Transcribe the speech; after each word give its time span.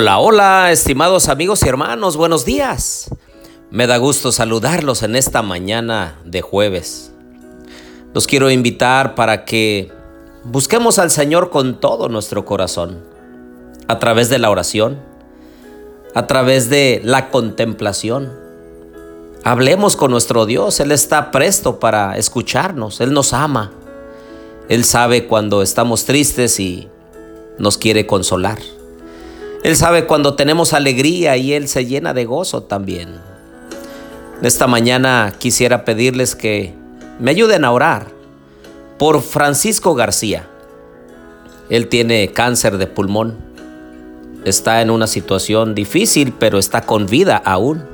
Hola, 0.00 0.20
hola, 0.20 0.70
estimados 0.70 1.28
amigos 1.28 1.60
y 1.64 1.68
hermanos, 1.68 2.16
buenos 2.16 2.44
días. 2.44 3.10
Me 3.72 3.88
da 3.88 3.96
gusto 3.96 4.30
saludarlos 4.30 5.02
en 5.02 5.16
esta 5.16 5.42
mañana 5.42 6.20
de 6.24 6.40
jueves. 6.40 7.10
Los 8.14 8.28
quiero 8.28 8.48
invitar 8.48 9.16
para 9.16 9.44
que 9.44 9.90
busquemos 10.44 11.00
al 11.00 11.10
Señor 11.10 11.50
con 11.50 11.80
todo 11.80 12.08
nuestro 12.08 12.44
corazón, 12.44 13.02
a 13.88 13.98
través 13.98 14.28
de 14.28 14.38
la 14.38 14.50
oración, 14.50 15.00
a 16.14 16.28
través 16.28 16.70
de 16.70 17.00
la 17.02 17.30
contemplación. 17.30 18.32
Hablemos 19.42 19.96
con 19.96 20.12
nuestro 20.12 20.46
Dios, 20.46 20.78
Él 20.78 20.92
está 20.92 21.32
presto 21.32 21.80
para 21.80 22.16
escucharnos, 22.16 23.00
Él 23.00 23.12
nos 23.12 23.32
ama. 23.32 23.72
Él 24.68 24.84
sabe 24.84 25.26
cuando 25.26 25.60
estamos 25.60 26.04
tristes 26.04 26.60
y 26.60 26.88
nos 27.58 27.78
quiere 27.78 28.06
consolar. 28.06 28.58
Él 29.68 29.76
sabe 29.76 30.06
cuando 30.06 30.32
tenemos 30.32 30.72
alegría 30.72 31.36
y 31.36 31.52
Él 31.52 31.68
se 31.68 31.84
llena 31.84 32.14
de 32.14 32.24
gozo 32.24 32.62
también. 32.62 33.20
Esta 34.40 34.66
mañana 34.66 35.34
quisiera 35.36 35.84
pedirles 35.84 36.34
que 36.34 36.72
me 37.20 37.32
ayuden 37.32 37.66
a 37.66 37.72
orar 37.72 38.06
por 38.98 39.20
Francisco 39.20 39.94
García. 39.94 40.48
Él 41.68 41.88
tiene 41.88 42.32
cáncer 42.32 42.78
de 42.78 42.86
pulmón. 42.86 43.36
Está 44.46 44.80
en 44.80 44.88
una 44.88 45.06
situación 45.06 45.74
difícil, 45.74 46.32
pero 46.32 46.58
está 46.58 46.86
con 46.86 47.04
vida 47.04 47.36
aún. 47.36 47.84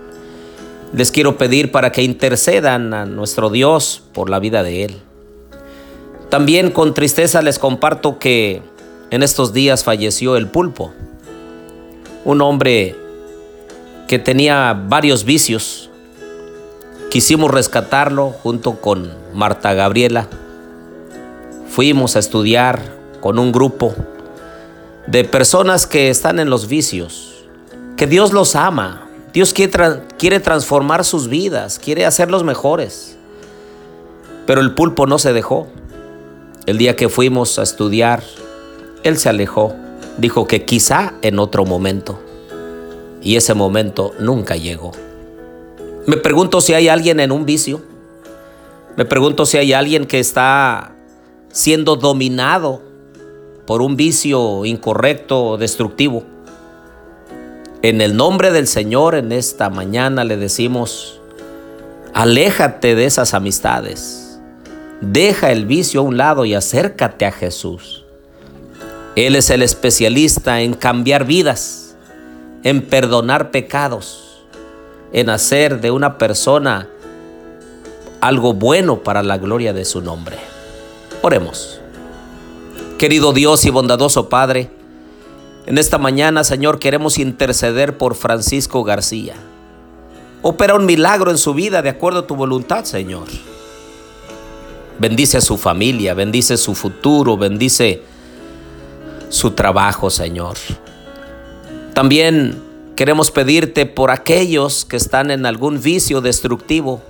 Les 0.93 1.11
quiero 1.11 1.39
pedir 1.39 1.73
para 1.73 1.91
que 1.91 2.05
intercedan 2.05 2.95
a 2.95 3.05
nuestro 3.05 3.51
Dios 3.51 4.05
por 4.13 4.31
la 4.31 4.39
vida 4.39 4.63
de 4.63 4.85
Él. 4.85 5.03
También 6.31 6.71
con 6.71 6.95
tristeza 6.95 7.43
les 7.43 7.59
comparto 7.59 8.21
que 8.21 8.63
en 9.11 9.25
estos 9.25 9.53
días 9.53 9.83
falleció 9.83 10.37
el 10.37 10.47
pulpo 10.47 10.93
un 12.25 12.41
hombre 12.41 12.97
que 14.09 14.19
tenía 14.19 14.73
varios 14.73 15.25
vicios. 15.25 15.91
Quisimos 17.11 17.51
rescatarlo 17.51 18.31
junto 18.31 18.81
con 18.81 19.13
Marta 19.35 19.75
Gabriela. 19.75 20.27
Fuimos 21.69 22.17
a 22.17 22.19
estudiar 22.19 22.81
con 23.21 23.39
un 23.39 23.53
grupo 23.53 23.95
de 25.07 25.25
personas 25.25 25.87
que 25.87 26.09
están 26.09 26.39
en 26.39 26.49
los 26.49 26.67
vicios, 26.67 27.47
que 27.97 28.07
Dios 28.07 28.33
los 28.33 28.57
ama, 28.57 29.09
Dios 29.33 29.53
quiere, 29.53 30.41
transformar 30.41 31.05
sus 31.05 31.29
vidas, 31.29 31.79
quiere 31.79 32.07
hacerlos 32.07 32.45
mejores. 32.45 33.17
Pero 34.47 34.61
el 34.61 34.75
pulpo 34.75 35.07
no 35.07 35.19
se 35.19 35.33
dejó. 35.33 35.67
El 36.67 36.79
día 36.79 36.97
que 36.97 37.09
fuimos 37.09 37.59
a 37.59 37.63
estudiar, 37.63 38.23
él 39.03 39.19
se 39.19 39.29
alejó 39.29 39.75
dijo 40.19 40.47
que 40.47 40.65
quizá 40.65 41.15
en 41.23 41.39
otro 41.39 41.65
momento. 41.65 42.21
Y 43.23 43.37
ese 43.37 43.55
momento 43.55 44.13
nunca 44.19 44.57
llegó. 44.57 44.93
Me 46.07 46.17
pregunto 46.17 46.61
si 46.61 46.75
hay 46.75 46.89
alguien 46.89 47.21
en 47.21 47.33
un 47.33 47.47
vicio. 47.47 47.83
Me 48.97 49.05
pregunto 49.05 49.47
si 49.47 49.57
hay 49.57 49.73
alguien 49.73 50.07
que 50.07 50.21
está 50.21 50.95
siendo 51.51 51.97
dominado 51.97 52.83
por 53.67 53.81
un 53.81 53.97
vicio 53.97 54.65
incorrecto 54.65 55.45
o 55.45 55.57
destructivo. 55.57 56.25
En 57.83 58.01
el 58.01 58.17
nombre 58.17 58.51
del 58.51 58.67
Señor 58.67 59.15
en 59.15 59.33
esta 59.33 59.71
mañana 59.71 60.25
le 60.25 60.37
decimos, 60.37 61.21
aléjate 62.13 62.95
de 62.95 63.07
esas 63.07 63.35
amistades. 63.35 64.39
Deja 65.01 65.51
el 65.53 65.67
vicio 65.67 66.01
a 66.01 66.05
un 66.05 66.17
lado 66.17 66.45
y 66.45 66.55
acércate 66.55 67.27
a 67.27 67.33
Jesús. 67.33 68.04
Él 69.17 69.37
es 69.37 69.51
el 69.51 69.63
especialista 69.63 70.61
en 70.63 70.75
cambiar 70.75 71.25
vidas, 71.25 71.95
en 72.65 72.83
perdonar 72.83 73.53
pecados, 73.53 74.43
en 75.13 75.31
hacer 75.31 75.81
de 75.81 75.93
una 75.93 76.19
persona 76.19 76.89
algo 78.21 78.55
bueno 78.55 79.05
para 79.05 79.23
la 79.23 79.39
gloria 79.39 79.73
de 79.73 79.85
su 79.85 80.01
nombre. 80.01 80.37
Oremos. 81.23 81.81
Querido 82.99 83.33
Dios 83.33 83.65
y 83.67 83.71
bondadoso 83.71 84.29
Padre, 84.29 84.71
en 85.67 85.79
esta 85.79 85.97
mañana, 85.97 86.43
Señor, 86.43 86.79
queremos 86.79 87.19
interceder 87.19 87.97
por 87.97 88.17
Francisco 88.17 88.83
García. 88.83 89.35
Opera 90.43 90.75
un 90.75 90.87
milagro 90.87 91.31
en 91.31 91.39
su 91.39 91.55
vida 91.55 91.83
de 91.83 91.89
acuerdo 91.89 92.21
a 92.21 92.27
tu 92.27 92.35
voluntad, 92.35 92.85
Señor. 92.85 93.29
Bendice 94.99 95.39
a 95.39 95.41
su 95.41 95.57
familia, 95.57 96.15
bendice 96.15 96.57
su 96.57 96.75
futuro, 96.75 97.37
bendice 97.37 98.03
su 99.35 99.51
trabajo, 99.51 100.11
Señor. 100.11 100.57
También 101.93 102.63
queremos 102.95 103.31
pedirte 103.31 103.85
por 103.85 104.11
aquellos 104.11 104.85
que 104.85 104.97
están 104.97 105.31
en 105.31 105.45
algún 105.45 105.81
vicio 105.81 106.21
destructivo. 106.21 107.03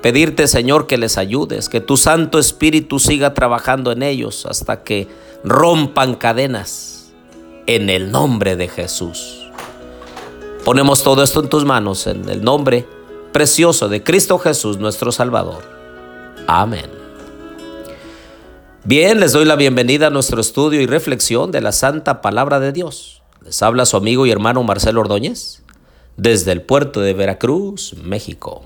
Pedirte, 0.00 0.46
Señor, 0.46 0.86
que 0.86 0.98
les 0.98 1.18
ayudes, 1.18 1.68
que 1.68 1.80
tu 1.80 1.96
Santo 1.96 2.38
Espíritu 2.38 2.98
siga 2.98 3.34
trabajando 3.34 3.92
en 3.92 4.02
ellos 4.02 4.46
hasta 4.46 4.82
que 4.82 5.08
rompan 5.44 6.14
cadenas 6.14 7.12
en 7.66 7.90
el 7.90 8.10
nombre 8.10 8.56
de 8.56 8.68
Jesús. 8.68 9.50
Ponemos 10.64 11.02
todo 11.02 11.22
esto 11.22 11.40
en 11.40 11.48
tus 11.48 11.64
manos, 11.64 12.06
en 12.06 12.28
el 12.28 12.44
nombre 12.44 12.86
precioso 13.32 13.88
de 13.88 14.02
Cristo 14.04 14.38
Jesús, 14.38 14.78
nuestro 14.78 15.10
Salvador. 15.10 15.62
Amén. 16.46 17.01
Bien, 18.84 19.20
les 19.20 19.30
doy 19.30 19.44
la 19.44 19.54
bienvenida 19.54 20.08
a 20.08 20.10
nuestro 20.10 20.40
estudio 20.40 20.80
y 20.80 20.86
reflexión 20.86 21.52
de 21.52 21.60
la 21.60 21.70
Santa 21.70 22.20
Palabra 22.20 22.58
de 22.58 22.72
Dios. 22.72 23.22
Les 23.44 23.62
habla 23.62 23.86
su 23.86 23.96
amigo 23.96 24.26
y 24.26 24.32
hermano 24.32 24.64
Marcelo 24.64 25.02
Ordóñez 25.02 25.62
desde 26.16 26.50
el 26.50 26.62
puerto 26.62 27.00
de 27.00 27.14
Veracruz, 27.14 27.94
México. 28.02 28.64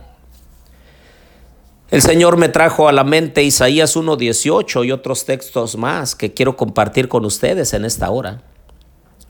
El 1.91 2.00
Señor 2.00 2.38
me 2.38 2.49
trajo 2.49 2.88
a 2.88 2.93
la 2.93 3.05
mente 3.05 3.43
Isaías 3.43 3.94
1.18 3.94 4.87
y 4.87 4.93
otros 4.93 5.26
textos 5.26 5.76
más 5.76 6.15
que 6.15 6.32
quiero 6.32 6.56
compartir 6.56 7.09
con 7.09 7.26
ustedes 7.26 7.75
en 7.75 7.84
esta 7.84 8.09
hora. 8.09 8.43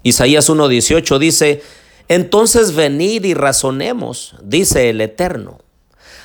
Isaías 0.04 0.48
1.18 0.48 1.18
dice, 1.18 1.62
entonces 2.06 2.76
venid 2.76 3.24
y 3.24 3.34
razonemos, 3.34 4.36
dice 4.40 4.88
el 4.90 5.00
Eterno, 5.00 5.58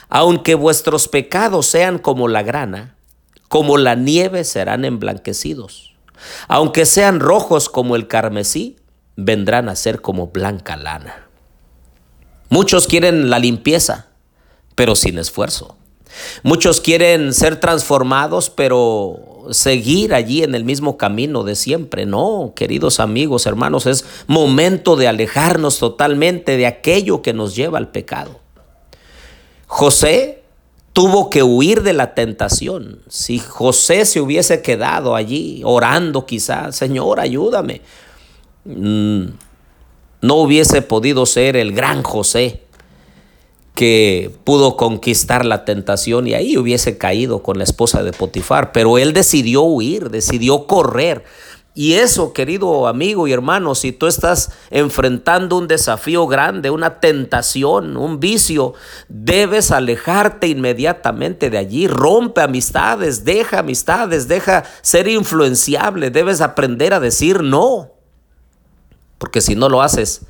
aunque 0.07 0.53
vuestros 0.53 1.07
pecados 1.07 1.66
sean 1.66 1.97
como 1.97 2.27
la 2.27 2.44
grana, 2.44 2.95
como 3.51 3.78
la 3.78 3.95
nieve 3.95 4.45
serán 4.45 4.85
emblanquecidos. 4.85 5.94
Aunque 6.47 6.85
sean 6.85 7.19
rojos 7.19 7.67
como 7.67 7.97
el 7.97 8.07
carmesí, 8.07 8.78
vendrán 9.17 9.67
a 9.67 9.75
ser 9.75 10.00
como 10.00 10.28
blanca 10.28 10.78
lana. 10.78 11.28
Muchos 12.47 12.88
quieren 12.88 13.29
la 13.29 13.39
limpieza, 13.39 14.07
pero 14.75 14.95
sin 14.95 15.17
esfuerzo. 15.17 15.75
Muchos 16.44 16.79
quieren 16.79 17.34
ser 17.34 17.59
transformados, 17.59 18.50
pero 18.50 19.44
seguir 19.51 20.13
allí 20.13 20.44
en 20.44 20.56
el 20.56 20.63
mismo 20.63 20.95
camino 20.95 21.44
de 21.44 21.56
siempre. 21.56 22.06
No, 22.06 22.53
queridos 22.56 23.01
amigos, 23.01 23.45
hermanos, 23.47 23.85
es 23.85 24.06
momento 24.28 24.95
de 24.95 25.09
alejarnos 25.09 25.78
totalmente 25.78 26.56
de 26.56 26.68
aquello 26.68 27.22
que 27.22 27.33
nos 27.33 27.53
lleva 27.53 27.79
al 27.79 27.91
pecado. 27.91 28.39
José 29.68 30.40
tuvo 30.93 31.29
que 31.29 31.43
huir 31.43 31.83
de 31.83 31.93
la 31.93 32.13
tentación. 32.13 32.99
Si 33.07 33.39
José 33.39 34.05
se 34.05 34.21
hubiese 34.21 34.61
quedado 34.61 35.15
allí 35.15 35.61
orando 35.63 36.25
quizás, 36.25 36.75
Señor, 36.75 37.19
ayúdame, 37.19 37.81
mm, 38.65 39.23
no 40.21 40.35
hubiese 40.35 40.81
podido 40.81 41.25
ser 41.25 41.55
el 41.55 41.73
gran 41.73 42.03
José 42.03 42.61
que 43.75 44.31
pudo 44.43 44.75
conquistar 44.75 45.45
la 45.45 45.65
tentación 45.65 46.27
y 46.27 46.33
ahí 46.33 46.57
hubiese 46.57 46.97
caído 46.97 47.41
con 47.41 47.57
la 47.57 47.63
esposa 47.63 48.03
de 48.03 48.11
Potifar, 48.11 48.71
pero 48.73 48.97
él 48.97 49.13
decidió 49.13 49.63
huir, 49.63 50.09
decidió 50.09 50.67
correr 50.67 51.23
y 51.73 51.94
eso, 51.94 52.33
querido 52.33 52.85
amigo 52.88 53.27
y 53.27 53.31
hermano, 53.31 53.75
si 53.75 53.94
tú 53.94 54.07
estás 54.07 54.51
enfrentando 54.71 55.57
un 55.57 55.69
desafío 55.69 56.27
grande, 56.27 56.69
una 56.69 57.00
tentación, 57.00 57.95
un 57.95 58.19
vicio, 58.19 58.73
debes 59.07 59.71
alejarte 59.71 60.47
inmediatamente 60.47 61.50
de 61.50 61.57
allí. 61.57 61.88
Rompe 61.88 62.41
amistades, 62.41 63.23
deja 63.23 63.59
amistades, 63.59 64.27
deja 64.27 64.65
ser 64.81 65.07
influenciable. 65.07 66.09
Debes 66.09 66.41
aprender 66.41 66.94
a 66.94 67.00
decir 67.00 67.41
no. 67.41 67.91
Porque 69.17 69.39
si 69.39 69.56
no 69.56 69.69
lo 69.69 69.81
haces, 69.81 70.25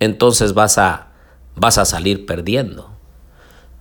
entonces 0.00 0.54
vas 0.54 0.78
a, 0.78 1.08
vas 1.56 1.76
a 1.76 1.84
salir 1.84 2.24
perdiendo. 2.24 2.90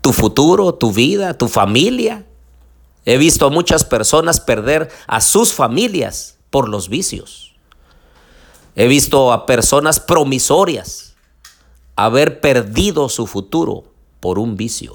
Tu 0.02 0.12
futuro, 0.12 0.74
tu 0.74 0.92
vida, 0.92 1.38
tu 1.38 1.48
familia. 1.48 2.26
He 3.06 3.18
visto 3.18 3.46
a 3.46 3.50
muchas 3.50 3.86
personas 3.86 4.42
perder 4.42 4.90
a 5.08 5.22
sus 5.22 5.54
familias 5.54 6.33
por 6.54 6.70
los 6.70 6.88
vicios. 6.88 7.56
He 8.76 8.86
visto 8.86 9.34
a 9.34 9.48
personas 9.48 10.00
promisorias 10.00 11.16
haber 11.96 12.42
perdido 12.42 13.10
su 13.10 13.26
futuro 13.26 13.86
por 14.20 14.38
un 14.38 14.56
vicio. 14.56 14.94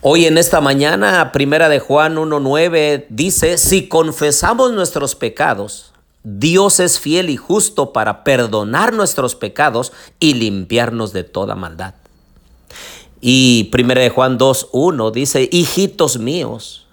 Hoy 0.00 0.26
en 0.26 0.38
esta 0.38 0.60
mañana, 0.60 1.32
primera 1.32 1.68
de 1.68 1.80
Juan 1.80 2.14
1.9 2.14 3.06
dice, 3.08 3.58
si 3.58 3.88
confesamos 3.88 4.70
nuestros 4.74 5.16
pecados, 5.16 5.92
Dios 6.22 6.78
es 6.78 7.00
fiel 7.00 7.30
y 7.30 7.36
justo 7.36 7.92
para 7.92 8.22
perdonar 8.22 8.92
nuestros 8.92 9.34
pecados 9.34 9.92
y 10.20 10.34
limpiarnos 10.34 11.12
de 11.12 11.24
toda 11.24 11.56
maldad. 11.56 11.94
Y 13.20 13.72
1 13.74 13.94
de 13.94 14.10
Juan 14.10 14.38
2.1 14.38 15.10
dice, 15.10 15.48
hijitos 15.50 16.20
míos, 16.20 16.86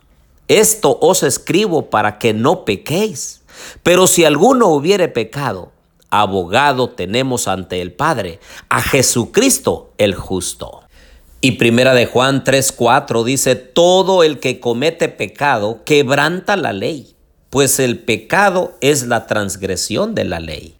esto 0.48 0.98
os 1.00 1.22
escribo 1.22 1.92
para 1.92 2.18
que 2.18 2.34
no 2.34 2.66
pequéis. 2.66 3.43
Pero 3.84 4.08
si 4.08 4.26
alguno 4.26 4.68
hubiere 4.68 5.08
pecado, 5.08 5.72
abogado 6.10 6.90
tenemos 6.90 7.48
ante 7.48 7.82
el 7.82 7.92
Padre, 7.92 8.40
a 8.70 8.82
Jesucristo 8.82 9.94
el 9.98 10.16
justo. 10.16 10.82
Y 11.42 11.54
primera 11.54 11.94
de 11.94 12.06
Juan 12.06 12.44
3:4 12.44 13.24
dice, 13.24 13.56
todo 13.56 14.24
el 14.24 14.40
que 14.40 14.60
comete 14.60 15.10
pecado 15.10 15.84
quebranta 15.84 16.56
la 16.56 16.72
ley, 16.72 17.16
pues 17.50 17.80
el 17.80 18.00
pecado 18.00 18.78
es 18.80 19.04
la 19.08 19.28
transgresión 19.28 20.16
de 20.16 20.24
la 20.24 20.40
ley. 20.40 20.78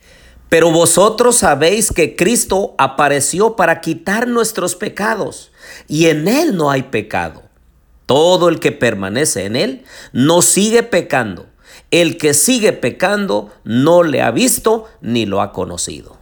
Pero 0.48 0.72
vosotros 0.72 1.38
sabéis 1.38 1.92
que 1.92 2.16
Cristo 2.16 2.76
apareció 2.78 3.56
para 3.56 3.82
quitar 3.82 4.28
nuestros 4.28 4.76
pecados, 4.76 5.52
y 5.88 6.06
en 6.06 6.28
Él 6.28 6.56
no 6.56 6.70
hay 6.70 6.84
pecado. 6.84 7.42
Todo 8.06 8.50
el 8.50 8.60
que 8.60 8.72
permanece 8.72 9.46
en 9.46 9.56
Él 9.56 9.84
no 10.12 10.42
sigue 10.42 10.84
pecando. 10.84 11.48
El 11.94 12.18
que 12.18 12.34
sigue 12.34 12.74
pecando 12.74 13.52
no 13.64 14.02
le 14.02 14.24
ha 14.24 14.32
visto 14.32 14.86
ni 15.02 15.28
lo 15.28 15.42
ha 15.42 15.52
conocido. 15.52 16.18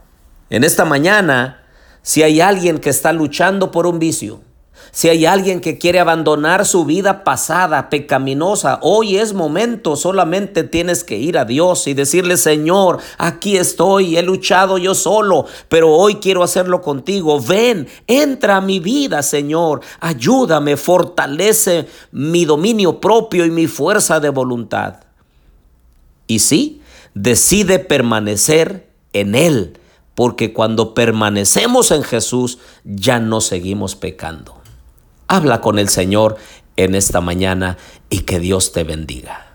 En 0.50 0.64
esta 0.64 0.84
mañana, 0.84 1.64
si 2.02 2.22
hay 2.22 2.42
alguien 2.42 2.76
que 2.76 2.90
está 2.90 3.14
luchando 3.14 3.70
por 3.70 3.86
un 3.86 3.98
vicio, 3.98 4.42
si 4.90 5.08
hay 5.08 5.24
alguien 5.24 5.62
que 5.62 5.78
quiere 5.78 5.98
abandonar 5.98 6.66
su 6.66 6.84
vida 6.84 7.24
pasada, 7.24 7.88
pecaminosa, 7.88 8.80
hoy 8.82 9.16
es 9.16 9.32
momento, 9.32 9.96
solamente 9.96 10.62
tienes 10.62 11.04
que 11.04 11.16
ir 11.16 11.38
a 11.38 11.46
Dios 11.46 11.86
y 11.86 11.94
decirle, 11.94 12.36
Señor, 12.36 12.98
aquí 13.16 13.56
estoy, 13.56 14.18
he 14.18 14.22
luchado 14.22 14.76
yo 14.76 14.94
solo, 14.94 15.46
pero 15.70 15.90
hoy 15.90 16.16
quiero 16.16 16.42
hacerlo 16.42 16.82
contigo. 16.82 17.40
Ven, 17.40 17.88
entra 18.06 18.56
a 18.56 18.60
mi 18.60 18.78
vida, 18.78 19.22
Señor, 19.22 19.80
ayúdame, 20.00 20.76
fortalece 20.76 21.86
mi 22.10 22.44
dominio 22.44 23.00
propio 23.00 23.46
y 23.46 23.50
mi 23.50 23.66
fuerza 23.68 24.20
de 24.20 24.28
voluntad. 24.28 24.96
Y 26.32 26.38
sí, 26.38 26.80
decide 27.12 27.78
permanecer 27.78 28.88
en 29.12 29.34
Él, 29.34 29.78
porque 30.14 30.54
cuando 30.54 30.94
permanecemos 30.94 31.90
en 31.90 32.02
Jesús 32.02 32.56
ya 32.84 33.20
no 33.20 33.42
seguimos 33.42 33.96
pecando. 33.96 34.62
Habla 35.28 35.60
con 35.60 35.78
el 35.78 35.90
Señor 35.90 36.38
en 36.78 36.94
esta 36.94 37.20
mañana 37.20 37.76
y 38.08 38.20
que 38.20 38.40
Dios 38.40 38.72
te 38.72 38.82
bendiga. 38.82 39.51